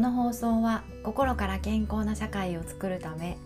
[0.00, 3.36] この放送は心から健康な社会を作るため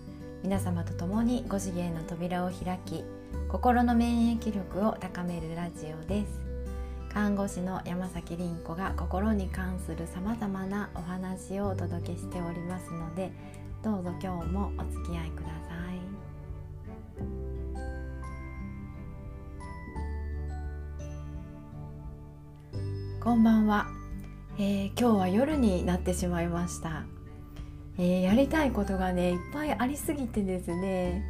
[0.45, 3.03] 皆様と共に5次元の扉を開き
[3.49, 6.41] 心の免疫力を高めるラジオです。
[7.13, 13.33] 看護師の山崎凛子が心に関するさまざまなお話をお届けしておりますので
[13.83, 15.75] どうぞ今日もお付き合いくださ
[23.13, 23.21] い。
[23.21, 24.04] こんばんは。
[24.57, 27.03] えー、今日は夜になってしまいました、
[27.99, 31.25] えー、やりたいことがねいっぱいありすぎてですね。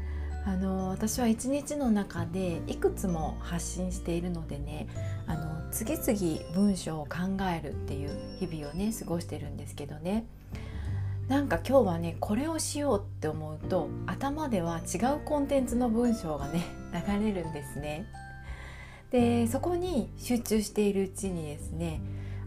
[0.46, 4.88] あの私は一日の中でいくつも発信しているのでね
[5.26, 10.26] あの次々文章を考えるっていう日々をね過ごしてるんですけどね。
[11.28, 16.62] なんか今日はねこれをしようって思うと頭では違うコンテンツの文章がね
[16.92, 18.04] 流れるんですね。
[19.10, 22.02] でそこに集中しているうちにですね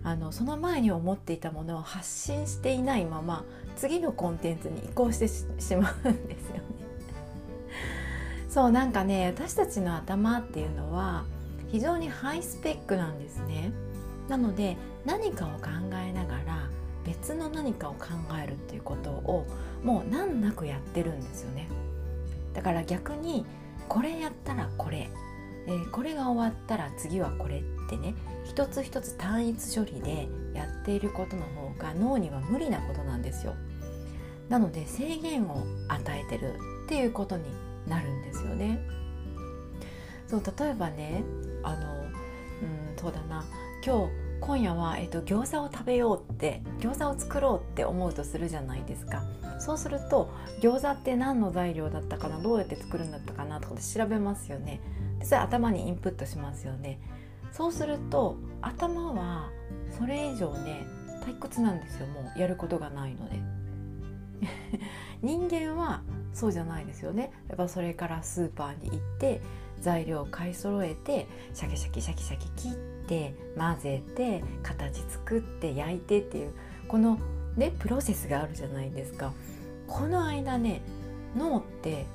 [0.07, 3.43] あのその前に思っていたものを発信していないまま
[3.75, 6.61] 次のコンテンツに移行してしまうんですよね。
[8.49, 11.25] そうなんかね私たちの頭っていうのは
[11.67, 13.73] 非常にハイスペックなんですね。
[14.29, 15.67] なので何かを考
[16.01, 16.69] えながら
[17.05, 18.07] 別の何かを考
[18.41, 19.45] えるっていうことを
[19.83, 21.67] もう難なくやってるんですよね。
[22.53, 23.45] だから逆に
[23.89, 25.09] これやったらこれ、
[25.67, 33.55] えー、これが終わったら次はこれってね一つ一つ単一処理でやっていることの方が脳には無理なことなんですよ。
[34.49, 36.53] なので制限を与えてる
[36.85, 37.43] っていうことに
[37.85, 38.79] なるんですよね。
[40.27, 41.23] そう例えばね
[41.63, 43.45] あのうんそうだな。
[43.85, 49.23] 今日今夜は、えっと、餃子を食べようって餃子を作ろうって思うとするじゃないですか。
[49.59, 50.29] そうすると
[50.61, 54.81] 餃子って何の材料だったかなどうやって作るんだったかなとかで調べますよね。
[55.19, 56.99] でそれ頭にインプットしますよね。
[57.57, 59.49] そうすると頭は
[59.97, 60.85] それ以上ね
[61.25, 63.41] 退屈なんですよもうやることがないので。
[65.23, 66.03] 人間は
[66.35, 67.31] そうじゃないですよね。
[67.47, 69.41] やっぱそれからスーパーに行って
[69.81, 72.71] 材料を買い揃えてシャキシャキシャキシャキ切っ
[73.07, 76.51] て混ぜて形作って焼いてっていう
[76.87, 77.17] この
[77.55, 79.33] ねプロセスがあるじゃないですか。
[79.87, 80.81] この間ね
[81.35, 82.05] 脳って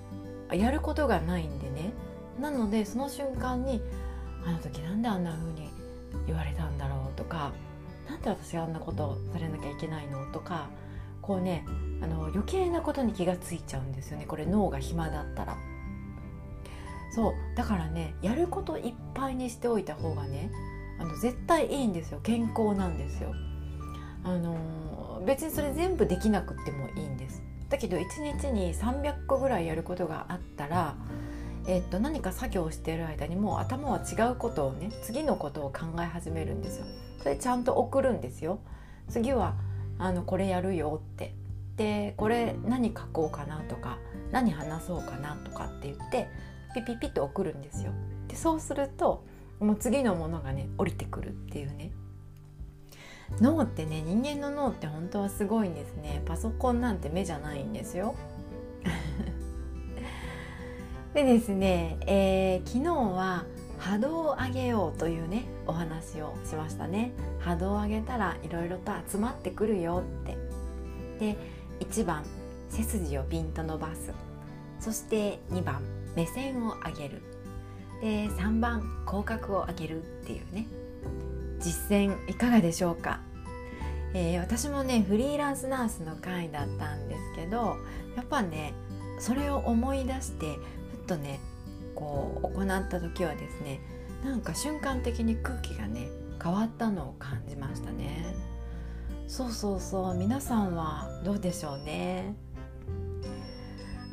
[0.52, 1.92] やることがないんでね。
[2.40, 3.82] なのでその瞬間に
[4.46, 5.70] あの時なんであんな風に
[6.26, 7.52] 言われたんだろうとか
[8.08, 10.68] なんで私があんなことされなきゃいけないのとか
[11.20, 11.64] こうね
[12.02, 15.56] あの余計なことに気がついちゃうんですよねこれ脳が暇だったら。
[17.14, 20.50] そうだからねやることいっぱいにしておいた方がね
[20.98, 23.34] あの絶対いいんですよ健康なんですよ。
[24.24, 27.42] あの別にそれ全部できなくてもいいんです。
[27.68, 30.96] だけど1日に300個ぐらいやることがあったら
[31.66, 36.86] えっと、何か作業をしている間にもう頭は違うことをね次のことを考え始めるんですよ。
[37.22, 38.58] それちゃんと送るんですよ。
[39.08, 39.54] 次は
[39.98, 41.34] あのこれやるよって
[41.76, 43.98] でこれ何書こうかなとか
[44.32, 46.28] 何話そうかなとかって言って
[46.74, 47.92] ピピピッと送るんですよ。
[48.28, 49.24] でそうすると
[49.60, 51.92] もう次のものがね降りてくるっていうね
[53.40, 58.14] 脳ってね人間の脳って本当はすごいんですねパソコンなんて目じゃないんですよ
[61.14, 63.44] でですね、えー、昨日は
[63.78, 67.12] 波動を上げようというねお話をしましたね。
[67.40, 70.36] 波動を上げたらいろいろと集まってくるよって。
[71.18, 71.36] で
[71.80, 72.24] 1番
[72.70, 74.12] 背筋をピンと伸ばす。
[74.80, 75.82] そして2番
[76.16, 77.22] 目線を上げる。
[78.00, 80.66] で3番口角を上げるっていうね。
[81.62, 83.20] 実践いかがでしょうか、
[84.14, 87.76] えー、私もねフリーランスナースの会だったんですけど
[88.16, 88.74] やっぱね
[89.20, 90.58] それを思い出して
[91.02, 91.40] とね
[91.94, 93.80] こう行った時はですね
[94.24, 96.08] なんか瞬間的に空気がね
[96.42, 98.34] 変わったのを感じましたね。
[99.28, 102.34] そうそうそう皆さんはどうでしょうね。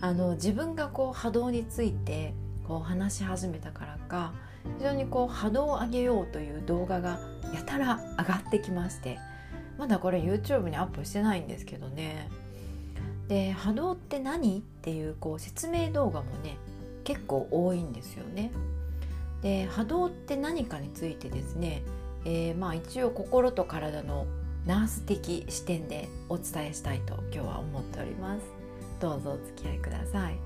[0.01, 2.33] あの自分がこう波動について
[2.65, 4.33] こう話し始めたからか
[4.77, 7.19] 非常にこう波動を上げようという動画が
[7.53, 9.19] やたら上がってきまして
[9.77, 12.29] まだこれ YouTube にアップしてないんですけどね。
[13.27, 14.59] で波動って何？
[14.59, 16.57] っていうこう説明動画もね
[17.03, 18.51] 結構多いんですよね。
[19.41, 21.81] で波動って何かについてですね、
[22.25, 24.25] えー、まあ一応心と体の
[24.65, 28.41] ナース的視点でお伝えしたいと今日は思っております。
[28.99, 30.37] どうぞお付き合いください。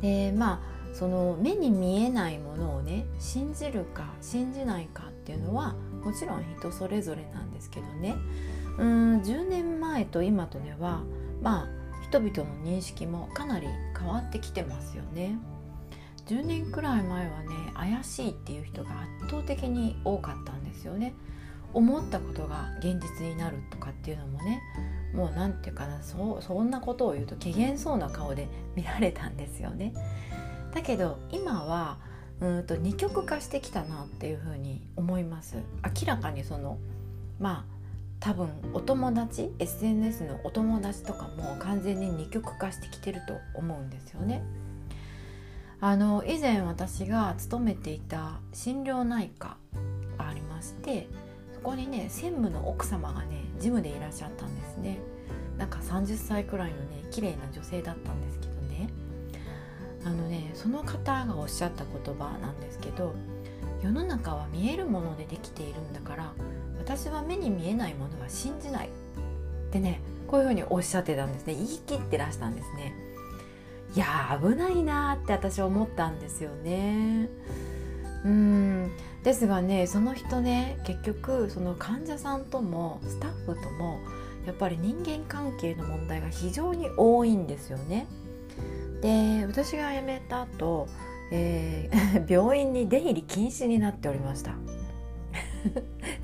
[0.00, 5.74] でまあその目に見えないものをね信じるか信じないかっていうのは
[6.04, 8.16] もちろん人それぞれなんですけどね
[8.78, 11.02] うん10年前と今とでは
[11.42, 11.77] まあ
[12.10, 13.66] 人々の認識もかなり
[13.98, 15.38] 変わってきてますよね
[16.26, 18.90] 10年くらい前はね怪しいっていう人が
[19.20, 21.14] 圧倒的に多かったんですよね
[21.74, 24.62] 思ったことが現実になるとかっていうのもね
[25.14, 29.94] もう何て言うかなそそんなことを言うと機嫌そうな顔で見られたんですよね。
[30.74, 31.98] だけど今は
[32.40, 35.56] うんと二極化してきたなっていうふうに思います。
[36.00, 36.78] 明らかにその
[37.38, 37.77] まあ
[38.20, 44.42] 多分お友達 SNS のお友達とかも完全に二極化してきてると思うんですよね。
[45.80, 49.56] あの以前私が勤めていた心療内科
[50.16, 51.08] がありまして
[51.54, 54.98] そこにね専務の奥様がねジムでいらっしゃったんですね
[55.56, 58.88] なんか30歳くらいのね綺麗な女性だったんですけどね
[60.04, 63.14] あのねその方がおっしゃった言葉なんですけど
[63.80, 66.32] 世の中は見えるものでできているんだから
[66.88, 68.88] 私は目に見えないものは信じない。
[68.88, 71.54] ってねこういうふうにおっしゃってたんですね。
[71.54, 72.94] 言い切ってらしたんですね。
[73.94, 77.28] いや危ないなって私は思ったんですよね。
[78.24, 78.90] うん。
[79.22, 83.98] ですがねその人ね結局その患者さんともスタッフとも
[84.46, 88.06] やっぱり人間関係の問題が非常に多いんですよね。
[89.02, 90.88] で私が辞めた後、
[91.32, 94.54] えー、 病院に出入り禁止になっておりました。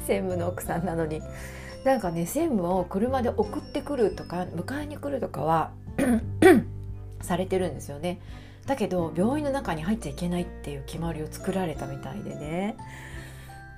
[0.05, 1.23] 専務の奥さんなのに。
[1.85, 5.71] なんかね専務を車で送ってくるとか迎えに来るとかは
[7.21, 8.21] されてるんですよね。
[8.67, 12.77] だけど病院の中に入っちゃいけないっていう決まりを作られたみたいでね。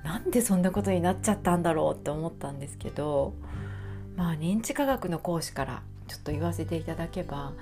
[0.05, 3.35] なんでそんなことになっちゃったんだろうって思ったんですけど
[4.15, 7.55] まあ認知科学の講師からちょっと言わせていただけば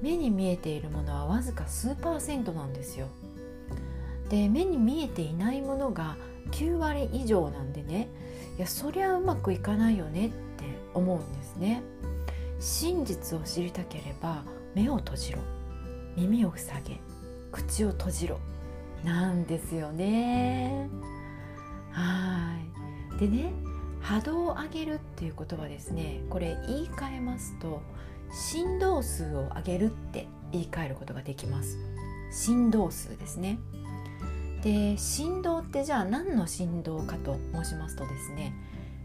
[0.00, 3.08] 目に見えているものはわずか数パーセントなんですよ。
[4.28, 6.16] で目に見えていないものが
[6.50, 8.08] 9割以上なんでね
[8.58, 10.64] いやそりゃうまくいかないよねって
[10.94, 11.82] 思うんですね。
[12.58, 14.44] 真実を知りたければ
[14.74, 15.38] 目を閉じろ。
[16.16, 17.00] 耳を塞げ。
[17.52, 18.38] 口を閉じろ。
[19.04, 20.90] なんですよね。
[21.90, 22.56] は
[23.16, 23.18] い。
[23.18, 23.52] でね
[24.00, 27.82] 波動を上げるっていうことはですねこれ言い換えますと
[28.32, 31.78] 振動数を上げるって言い換えることができます。
[32.32, 33.58] 振動数ですね。
[34.62, 38.54] で振動ってじゃあ何の振動かと申しますとですね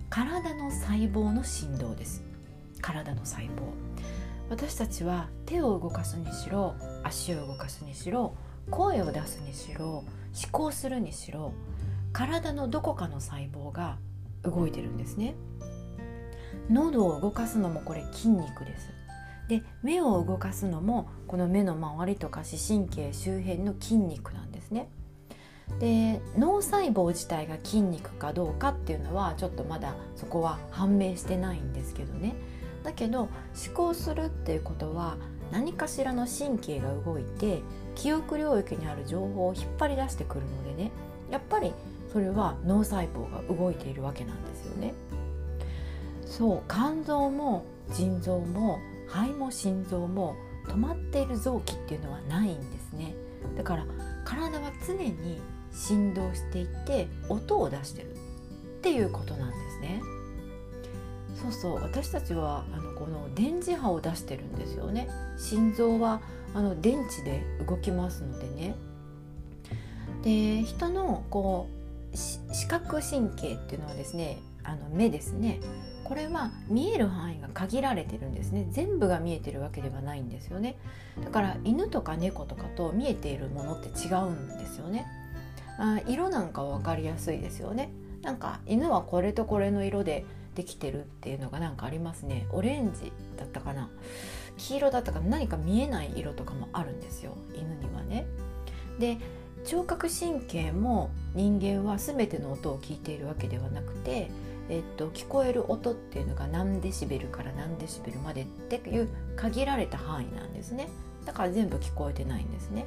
[0.10, 2.24] 体の細胞の振動です。
[2.82, 3.50] 体の細胞。
[4.50, 8.36] 私たちは手を動かすにしろ足を動かすにしろ
[8.70, 10.06] 声を出すにしろ思
[10.52, 11.52] 考するにしろ
[12.14, 13.98] 体のどこかの細胞が
[14.44, 15.36] 動いてるんですね。
[16.70, 18.90] 喉を動かすのもこれ筋肉です。
[19.50, 24.55] で目を動かすのもこの目の周りとか視神経周辺の筋肉なんです。
[25.80, 32.36] で脳細胞自体が筋肉かどうかっていうのはちょっとまだそこは判明してないんですけどね。
[32.84, 33.30] だけど思
[33.74, 35.18] 考するっていうことは
[35.52, 37.62] 何かしらの神経が動いて
[37.96, 40.92] 記憶領域にある情報を引っ張り出してくるのでね。
[41.32, 41.74] やっぱり
[42.14, 44.94] それは脳細胞が動いているわけなんですよね。
[46.26, 50.36] そう肝臓も腎臓も肺も心臓も
[50.68, 53.16] 止まっている臓器っていうのはないんですね。
[53.58, 53.86] だから
[54.24, 55.42] 体は常に
[55.76, 58.18] 振動していて音を出してるっ
[58.82, 60.02] ていうことなんですね。
[61.42, 65.10] そうそう私たちはあのこの電磁波を出してるんですよね。
[65.38, 66.22] 心臓は
[66.54, 68.76] あの電池で動きますのでね。
[70.24, 71.68] で人のこ
[72.14, 75.60] う視覚神経っていうのはですねあの目ですね。
[76.04, 78.68] これは見える範囲が限られてるんですね。
[78.70, 80.78] 全部が見えてるわけではないんですよね。
[81.24, 85.06] だから犬とか猫とかと見えているものって違うんですよね。
[85.78, 87.92] あ色なんか分かりやすいですよね。
[88.22, 92.48] なんか犬はこれとこれの色でできてるっていうのがなんかありますね。
[92.52, 93.90] オレンジだったかな。
[94.58, 95.28] 黄色だったかな。
[95.28, 97.36] 何か見えない色とかもあるんですよ。
[97.54, 98.26] 犬にはね。
[99.00, 99.18] で
[99.66, 104.30] 聴覚神経も人間は全ての音を聞いているわけではなくて、
[104.70, 110.88] えっと、聞こえる音っていうのが何デシベルから何デシベルまでっていう限られた範囲なんですね。
[111.26, 112.86] だから全部聞こえてないんですね。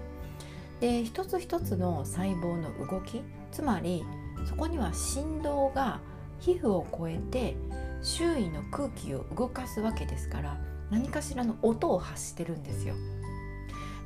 [0.80, 4.04] で一つ一つの細胞の動きつまり
[4.46, 6.00] そこには振動が
[6.38, 7.56] 皮膚を越えて
[8.02, 10.56] 周囲の空気を動かすわけですから
[10.90, 12.94] 何かしらの音を発してるんですよ。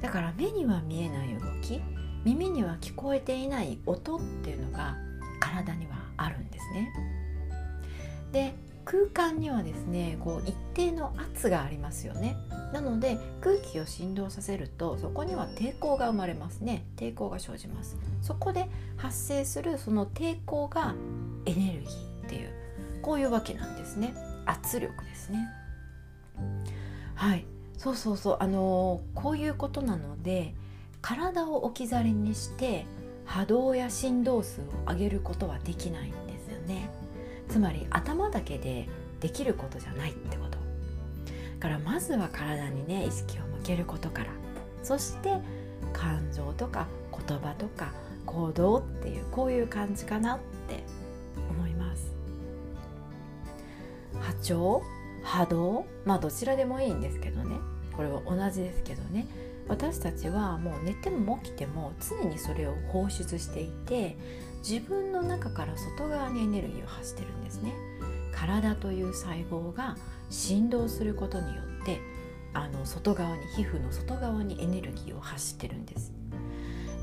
[0.00, 1.80] だから目には見えない動き
[2.24, 4.96] 耳には聞こえていない音っていうのが
[5.38, 6.92] 体にはあるんですね。
[8.32, 12.36] で空間にはですねこう一定の圧がありますよね。
[12.72, 16.84] なので空気を振動させるとそこには抵抗が生まれますね。
[16.96, 17.96] 抵抗が生じます。
[18.22, 20.94] そこで発生するその抵抗が
[21.46, 22.50] エネルギーっていう
[23.02, 24.14] こういうわけなんですね。
[24.46, 25.48] 圧力ですね。
[27.14, 27.44] はい。
[27.76, 28.36] そうそうそう。
[28.40, 30.54] あのー、こういうことなので
[31.00, 32.86] 体を置き去りにして
[33.24, 36.08] 波動や振動数を上げることはできない。
[36.08, 36.12] ん
[37.52, 38.88] つまり頭だけで
[39.20, 40.56] できることじゃないってこと。
[40.56, 40.58] だ
[41.60, 44.30] からまずは体にね意識を向けることから。
[44.82, 45.36] そして
[45.92, 47.92] 感情とか言葉とか
[48.24, 50.82] 行動っていうこういう感じかなって
[51.50, 52.10] 思います。
[54.18, 54.82] 波長
[55.22, 57.56] 波動まあどちらでもいいんですけどね。
[57.94, 59.26] これは同じですけどね。
[59.68, 64.16] 私たちはもう寝ても起きても常にそれを放出していて
[64.66, 67.74] 自分の中から外側にエネルギーを発してるんですね。
[68.32, 69.96] 体という細胞が
[70.30, 72.00] 振動することによって
[72.54, 76.12] あの外側に皮膚の外側にエネルギーを発してるんです。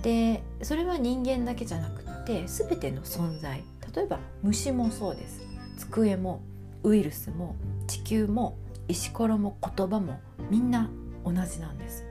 [0.02, 3.64] でそれは人間だけじゃなくって全ての存在
[3.94, 5.42] 例えば虫もそうです。
[5.78, 6.42] 机も
[6.84, 7.56] ウイルスも
[7.88, 10.90] 地球も石ころも言葉もみんな
[11.26, 12.06] 同じなんです。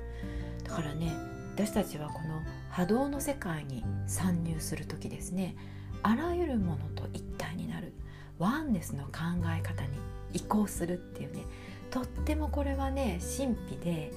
[0.64, 1.12] だからね
[1.54, 2.40] 私たちはこの
[2.78, 5.56] 波動の世界に参入する時ですね。
[6.04, 7.92] あらゆるものと一体になる。
[8.38, 9.98] ワンネスの考え方に
[10.32, 11.42] 移行するっていうね。
[11.90, 14.12] とってもこれはね神秘で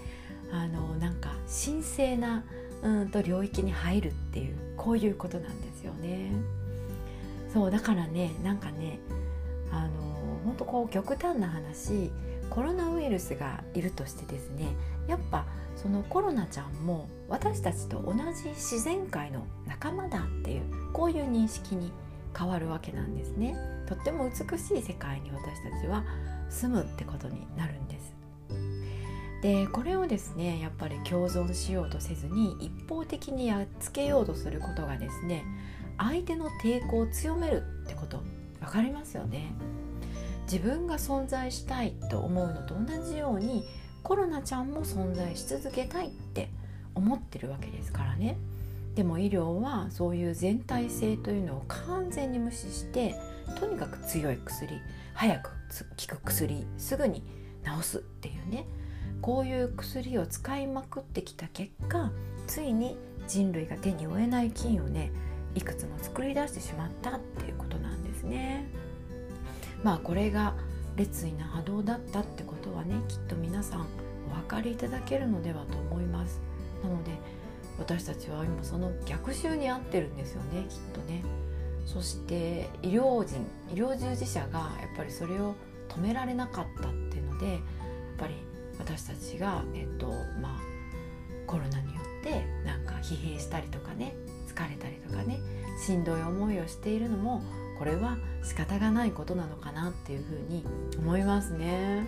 [0.51, 2.43] あのなんか神聖な
[2.83, 6.31] うんと領域に入るっていうこういうことなんですよね。
[7.51, 8.99] そうだからねなんかね
[9.71, 12.11] あの本当こう極端な話
[12.51, 14.75] コロナウイルスがいるとしてですね
[15.07, 20.61] やっぱそのコロナちゃんも私たちと同じ自然界の仲間だっていう
[20.93, 21.91] こういう認識に
[22.37, 23.55] 変わるわけなんですね。
[23.87, 26.03] とっても美しい世界に私たちは
[26.49, 28.13] 住むってことになるんです。
[29.41, 35.43] でこれをですねやっぱり共存しようとせずに一方的にやっつけようとすることがですね
[35.97, 38.21] 相手の抵抗を強めるってこと
[38.59, 39.53] 分かりますよね。
[40.51, 43.63] 自分が存在したいと思うのと同じように
[44.03, 46.49] コロナちゃんも存在し続けたいって
[46.93, 48.37] 思ってるわけですからね
[48.95, 53.15] でも医療はそういう全体性というのを完全に無視して
[53.61, 54.73] とにかく強い薬
[55.13, 55.51] 早く
[56.09, 57.23] 効く薬すぐに
[57.63, 58.65] 治すっていうね
[59.21, 62.11] こういう薬を使いまくってきた結果
[62.47, 65.13] ついに人類が手に負えない菌をね
[65.55, 68.60] いくつも作り出してしまったっていうことなんですね。
[69.83, 70.55] まあこれが
[70.95, 73.87] 烈意な波動だったってことはねきっと皆さん
[74.31, 76.39] お分かりいただけるのではと思います。
[76.83, 77.11] なので
[77.79, 81.23] 私たちは今その逆襲に遭ってるんですよねきっとね。
[81.85, 85.55] そして医療人医療従事者がやっぱりそれを
[85.89, 87.59] 止められなかったっていうのでやっ
[88.17, 88.35] ぱり
[88.77, 90.07] 私たちがえっと
[90.41, 90.61] まあ
[91.47, 94.15] コロナによってなんか疲弊したりとかね
[94.47, 95.39] 疲れたりとかね
[95.85, 97.41] しんどい思いをしているのも
[97.81, 100.63] これは仕方がないことなのかなっていうふうに
[100.99, 102.05] 思いますね。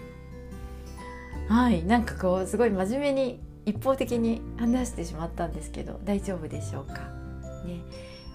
[1.50, 6.94] はいなんかこうすごい真面目に一方的に話してしまったんですけど大丈夫でしょうか？
[7.66, 7.82] ね、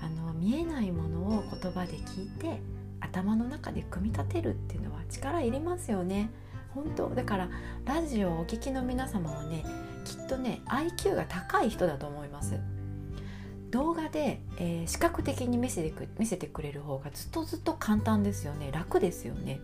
[0.02, 2.60] あの見えないものを言葉で聞いて
[2.98, 6.30] 頭の中で組み立てるっていうのは力いりますよね。
[6.74, 7.48] 本当だから
[7.84, 9.64] ラジオをお聞きの皆様はね
[10.04, 12.58] きっとね IQ が高い人だと思います。
[13.70, 19.60] 動画で、えー、視覚的に見せてく見せてくれる方がずっとずっと簡単ですよね楽ですよね。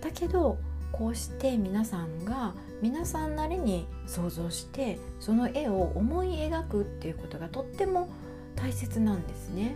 [0.00, 0.58] だけど
[0.92, 8.08] こうして皆さんが皆さんなりに想像してその絵を思い描くっていうことがとっても
[8.56, 9.74] 大切なんですね。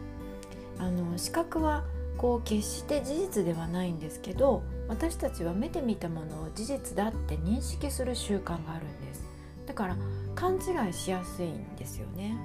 [0.78, 1.84] あの視覚は
[2.16, 9.24] こう決して事実ではないんですけど私たちは目で見たものを事実だって認識する習慣があるんです
[9.66, 9.96] だから
[10.34, 12.36] 勘違いしやすいんですよね。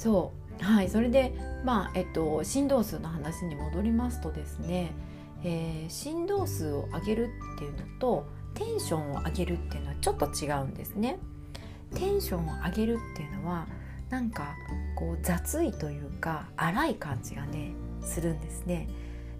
[0.00, 4.92] そうはいそれでまあえっと振動数の話に戻りますとですね、
[5.44, 11.18] えー、振動数を上げるっていうのとテンションを上げるっていうのはちょっと違うんですね。
[11.94, 13.66] テンションを上げるっていうのは
[14.08, 14.54] なんか
[14.96, 18.88] こう雑いというか荒い感じがねするんですね。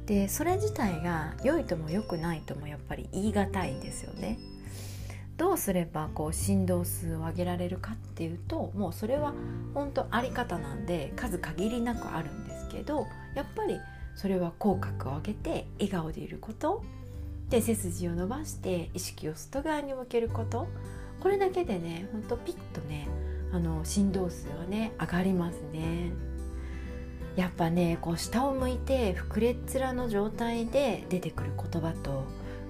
[0.04, 4.38] でそれ自体が良いとも良くないともやっぱり言い難いんですよね。
[5.40, 9.32] どうすればこう振動数を上げられるかっていうともうそれは
[9.72, 13.80] 本当あり方なんで数限りなくあるんですけどやっぱり
[14.14, 16.84] それは口角を上げて笑顔でいること
[17.48, 20.68] で背筋を伸ばして意識を外側に向けること
[21.20, 23.08] これだけでねほんとピッとね
[23.50, 26.12] あの振動数はね上がりますね。
[27.36, 32.24] やっぱねこう下を向いて膨れっ面の状態で出てくる言葉と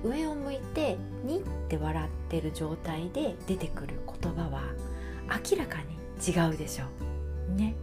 [0.04, 4.62] 上を向いてにって笑ってる状態で出てくる言葉は
[5.50, 6.85] 明らかに違うでしょ
[7.52, 7.54] う。
[7.54, 7.75] ね。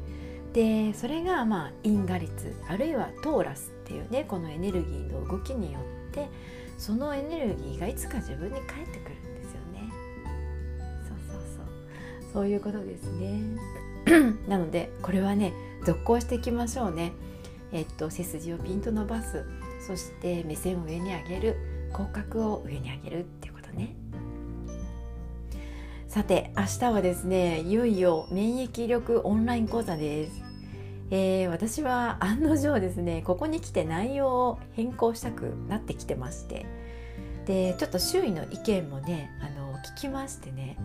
[0.53, 6.29] でそれがまあ因果率あるいはトーラスっていうねこのエネルギーの動きによって
[6.77, 9.91] そのエネルギーがいつか自分に返ってくるんですよね。
[11.07, 13.41] そうそうそうそういうことですね。
[14.47, 15.53] なのでこれはね
[15.85, 17.11] 続行していきましょうね。
[17.71, 19.43] えっと、背筋をピンと伸ばす
[19.85, 21.57] そして目線を上に上げる
[21.91, 23.95] 口角を上に上げるっていうことね。
[26.07, 30.41] さて明日はですねいよいよ免疫力オンライン講座です、
[31.11, 36.65] えー、私は案の定ですねここに来て内容を変更したくなってきてまして。
[37.45, 40.77] でちょっと周囲の意見もねあの聞きましてね。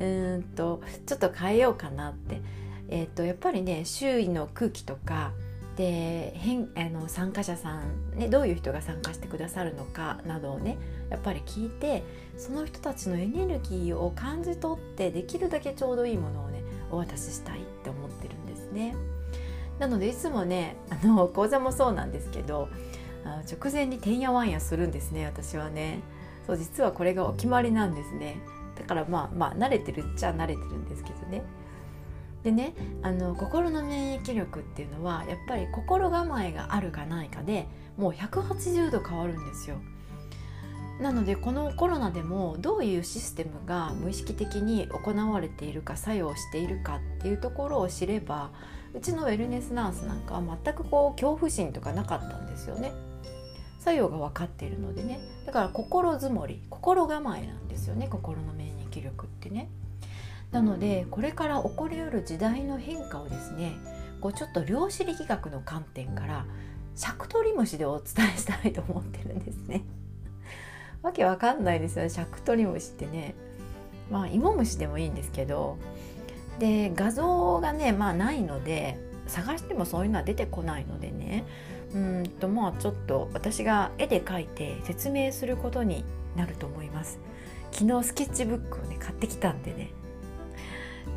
[0.00, 2.40] うんとちょっと変えようかなって、
[2.88, 5.32] えーと、とやっぱりね周囲の空気とか
[5.78, 10.76] で変あの参加者さん、ね、どういう人が参加してくださるのかなどをね
[11.08, 12.02] やっぱり聞いて
[12.36, 18.96] その人たちのエネルギーを感じ取ってできるだけちょうどいいものをねお渡ししたいって思ってるんですね。
[19.78, 22.68] なのでいつもねあの講座もそうなんですけど
[23.24, 26.00] 直前にてんやわんやするんですね私はね。
[26.44, 28.40] そう実はこれがお決まりなんですね。
[28.74, 31.44] だからまあまあ慣れてるっちゃ慣れてるんですけどね。
[32.42, 37.66] でねあの心の免疫力っていうのはやっぱり心構えがあるかないかで
[37.96, 39.76] もう180度変わるんですよ。
[41.00, 48.50] なのでこのコロナでもどういうシステムが無意識的に行われているか作用しているかっていうところを知れば
[48.94, 52.92] うちのウェルネスナースなんかは全くこう恐怖心とかなかったんですよね。
[53.78, 59.70] 作用が分かっているのでねだから心づもり心構えなんですよね心の免疫力ってね。
[60.50, 63.76] なのでこれから起こりうる時代の変化をですね
[64.20, 66.46] こうちょっと量子力学の観点から
[66.96, 69.84] シャクトリムシでお伝えしたいと思ってるんですね。
[71.02, 73.34] わけわかんないですよねシャクトリムシってね。
[74.10, 75.76] まあ芋虫でもいいんですけど
[76.58, 81.44] で画像がねまあないので探してもそういうのは出てこないのでね
[81.94, 86.04] うんとまあちょっと私が絵で描いて説明することに
[86.36, 87.20] なると思います。
[87.70, 89.90] 昨日スケッチブックをね買ってきたんでね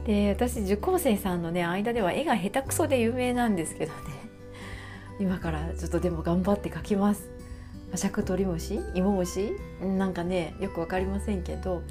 [0.06, 4.00] で私受講生さんのね間では絵が下手くそで有名なんですけどね。
[5.20, 7.30] 今からちょっとでも頑張って描きます。
[7.96, 9.52] シャクトリムシ芋虫？
[9.82, 11.84] なんかねよく分かりませんけど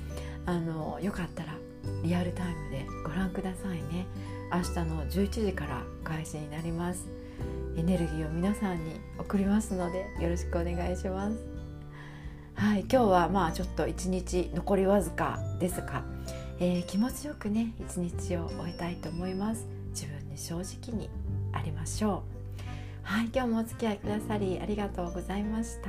[0.46, 1.54] あのよかったら
[2.02, 4.06] リアルタイムでご覧くださいね。
[4.52, 7.06] 明日の11時から開始になります。
[7.76, 11.61] エネルギーを皆さんに送りますのでよろしくお願いします。
[12.54, 16.04] はい今日はまあちょっと一日残りわずかですが
[16.62, 19.66] えー、気持ちよくね一日を終えたいと思います。
[19.92, 21.09] 自分に正直に
[21.53, 22.23] ありましょ
[23.03, 23.03] う。
[23.03, 25.88] はい今日もお付き合いくださりありがとうございました。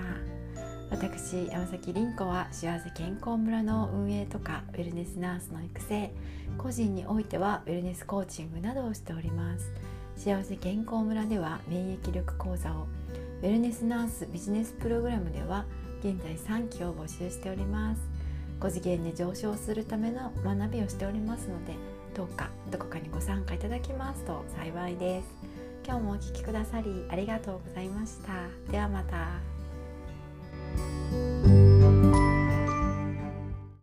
[0.90, 6.14] 私山崎凛子は幸せ健康村の運営とかウェルネスナースの育成
[6.58, 9.74] 個人においてはウェルネスコーチングなどをしております。
[10.16, 12.88] 幸せ健康村では免疫力講座を
[13.42, 15.66] ウェルネスナースビジネスプログラムでは
[16.00, 18.11] 現在3期を募集しております。
[18.62, 21.74] 5次元で上昇するための学びをしておりますので
[22.16, 25.28] どうかどこかにご参加いただきますと幸いです。
[25.84, 28.34] 今日もお聴きくださりありがとうございました。
[28.72, 29.40] ではまた。